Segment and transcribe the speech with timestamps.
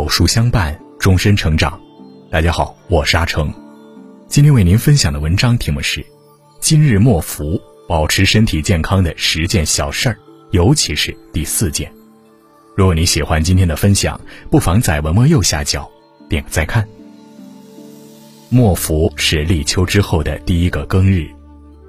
[0.00, 1.78] 有书相伴，终身成长。
[2.30, 3.52] 大家好，我是阿成。
[4.28, 6.02] 今天为您分享的文章题目是：
[6.58, 10.16] 今日莫服，保持身体健康的十件小事儿，
[10.52, 11.92] 尤其是第四件。
[12.74, 14.18] 如果你喜欢今天的分享，
[14.50, 15.86] 不妨在文末右下角
[16.30, 16.88] 点个再看。
[18.48, 21.28] 莫服是立秋之后的第一个庚日，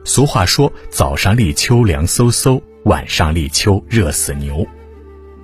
[0.04, 4.68] 俗话说：“早上立秋凉飕飕，晚上立秋热死牛。”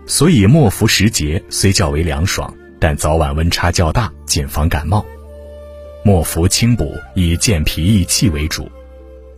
[0.05, 5.05] 所以莫服时节虽较为凉爽，但早晚温差较大，谨防感冒。
[6.03, 8.69] 莫服清补，以健脾益气为主。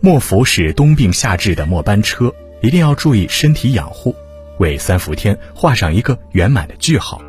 [0.00, 4.14] 莫服是冬病夏治的末班车，一定要注意身体养护，
[4.58, 7.20] 为三伏天画上一个圆满的句号。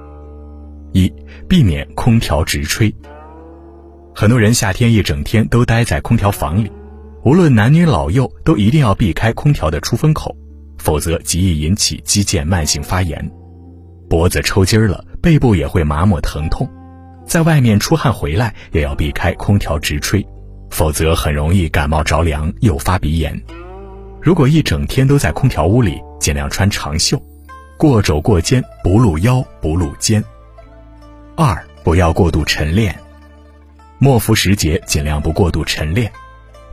[0.93, 1.11] 一、
[1.47, 2.93] 避免空调直吹。
[4.13, 6.71] 很多人夏天一整天都待在空调房里，
[7.23, 10.35] 无论男女老幼，都一定要避开空调的出风口。
[10.77, 13.31] 否则极易引起肌腱慢性发炎，
[14.09, 16.69] 脖子抽筋了，背部也会麻木疼痛。
[17.25, 20.25] 在外面出汗回来也要避开空调直吹，
[20.69, 23.41] 否则很容易感冒着凉，诱发鼻炎。
[24.21, 27.21] 如果一整天都在空调屋里，尽量穿长袖，
[27.77, 30.23] 过肘过肩，不露腰不露肩。
[31.35, 32.99] 二不要过度晨练，
[33.97, 36.11] 末伏时节尽量不过度晨练，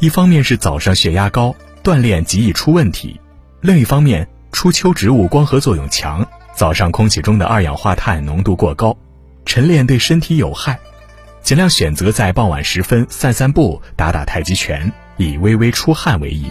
[0.00, 1.54] 一方面是早上血压高，
[1.84, 3.20] 锻炼极易出问题。
[3.60, 6.26] 另一方面，初秋植物光合作用强，
[6.58, 8.98] 早上空气中的二氧化碳浓度过高，
[9.44, 10.76] 晨练对身体有害，
[11.40, 16.50] 尽量选择在傍晚时分散散步、打打太极拳，以微微出汗为宜。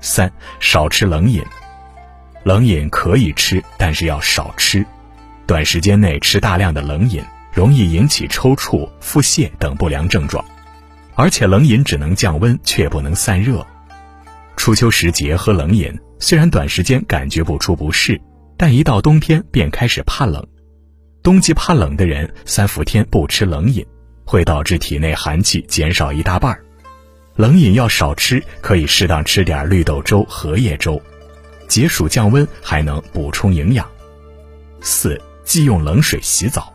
[0.00, 1.44] 三、少吃冷饮，
[2.44, 4.82] 冷饮可以吃，但是要少吃，
[5.46, 10.42] 短时间内吃大量的冷饮，容易引起抽搐、腹泻等不良症状，
[11.14, 13.66] 而且冷饮只能降温，却不能散热。
[14.56, 18.18] 初秋时节喝冷饮，虽然短时间感觉不出不适，
[18.56, 20.46] 但一到冬天便开始怕冷。
[21.22, 23.84] 冬季怕冷的人，三伏天不吃冷饮，
[24.24, 26.58] 会导致体内寒气减少一大半。
[27.36, 31.00] 冷饮要少吃，可以适当吃点绿豆粥、荷叶粥，
[31.66, 33.88] 解暑降温，还能补充营养。
[34.80, 36.72] 四、忌用冷水洗澡。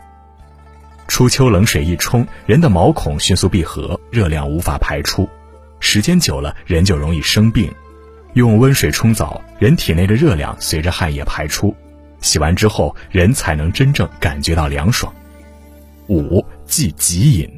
[1.07, 5.29] 初秋冷水一冲，人的毛孔迅速闭合，热量无法排出。
[5.79, 7.71] 时间久了，人就容易生病。
[8.33, 11.75] 用温水冲澡，人体内的热量随着汗液排出，
[12.21, 15.13] 洗完之后，人才能真正感觉到凉爽。
[16.07, 17.49] 五忌急饮。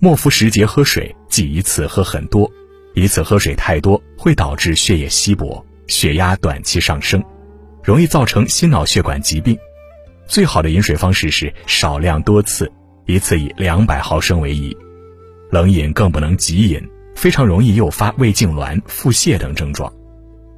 [0.00, 2.50] 末伏时节喝水，忌一次喝很多，
[2.94, 7.22] 一次喝水太多会导致血液稀薄，血压短期上升，
[7.82, 9.56] 容易造成心脑血管疾病。
[10.26, 12.70] 最好的饮水方式是少量多次，
[13.06, 14.76] 一次以两百毫升为宜。
[15.50, 16.82] 冷饮更不能急饮。
[17.14, 19.92] 非常容易诱发胃痉挛、腹泻等症状。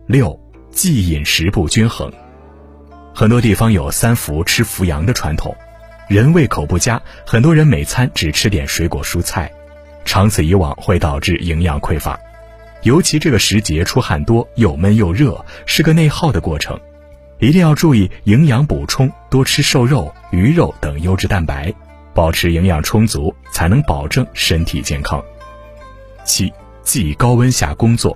[0.06, 0.38] 六，
[0.70, 2.12] 忌饮食不均衡。
[3.14, 5.56] 很多地方有三伏吃伏羊的传统，
[6.08, 9.50] 人胃口不佳，很多人每餐只吃点水果蔬菜，
[10.04, 12.18] 长此以往会导致营养匮乏。
[12.82, 16.78] 尤其这个时节出汗多，又闷又热，是个内耗的过程，
[17.40, 21.72] 一定要注意营养补充，多吃瘦肉、鱼肉等优质蛋白，
[22.14, 25.24] 保持营养充足，才能保证身体健康。
[26.26, 28.14] 七，忌高温下工作。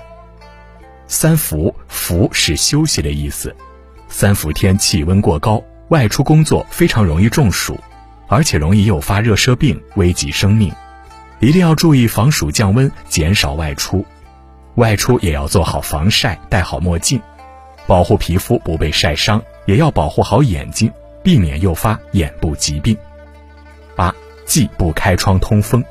[1.06, 3.54] 三伏，伏是休息的意思。
[4.08, 7.78] 三伏天气温过高，外出工作非常容易中暑，
[8.26, 10.70] 而且容易诱发热射病，危及生命。
[11.38, 14.04] 一定要注意防暑降温，减少外出。
[14.74, 17.20] 外出也要做好防晒，戴好墨镜，
[17.86, 22.96] 保护皮肤不被晒伤，也要保护好眼睛，避免诱发眼部疾病。
[23.96, 25.84] 八，忌不开窗通风。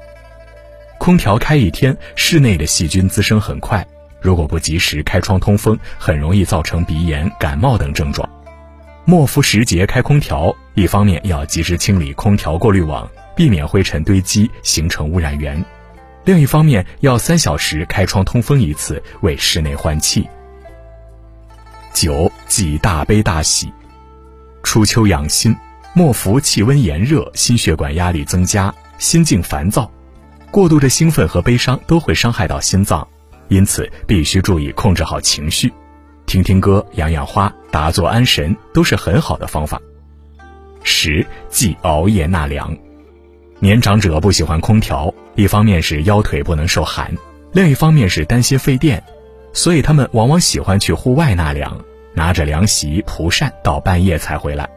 [1.00, 3.88] 空调开一天，室内的细菌滋生很快，
[4.22, 8.30] 如果不及时开窗通风，很容易造成鼻炎、感冒等症状。
[9.06, 15.64] 末伏时节开空调，一方面要及时清理空调过滤网，避免灰尘堆积形成污染源；
[16.26, 20.28] 另一方面要三小时开窗通风一次，为室内换气。
[21.94, 23.72] 九忌大悲大喜。
[24.64, 25.56] 初秋养心，
[25.94, 29.90] 末伏气温炎热，心血管压力增加，心境烦躁。
[30.52, 33.08] 过度的兴奋和悲伤都会伤害到心脏，
[33.50, 35.72] 因此必须注意控制好情绪，
[36.26, 39.80] 听听歌、养养花、打坐安神都是很好的方法。
[40.84, 42.76] 十忌熬夜纳凉。
[43.60, 47.14] 年长者不喜欢空调，一方面是腰腿不能受寒，
[47.52, 49.04] 另一方面是担心费电，
[49.54, 51.80] 所以他们往往喜欢去户外纳凉，
[52.14, 54.68] 拿着凉席、蒲扇到半夜才回来。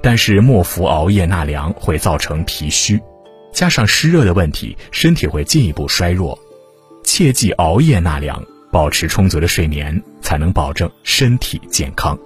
[0.00, 3.00] 但是末伏熬夜纳凉会造成脾虚。
[3.52, 6.38] 加上湿热的问题，身体会进一步衰弱，
[7.04, 12.18] 切忌熬夜纳凉，保持充足的睡眠，才能保证身体健康。